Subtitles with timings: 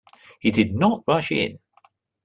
[0.39, 1.59] He did not rush in.